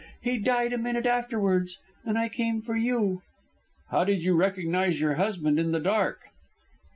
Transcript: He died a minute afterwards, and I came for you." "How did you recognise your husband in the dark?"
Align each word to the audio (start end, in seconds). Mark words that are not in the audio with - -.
He 0.19 0.39
died 0.39 0.73
a 0.73 0.79
minute 0.79 1.05
afterwards, 1.05 1.77
and 2.03 2.17
I 2.17 2.27
came 2.27 2.63
for 2.63 2.75
you." 2.75 3.21
"How 3.91 4.03
did 4.03 4.23
you 4.23 4.33
recognise 4.33 4.99
your 4.99 5.13
husband 5.13 5.59
in 5.59 5.73
the 5.73 5.79
dark?" 5.79 6.21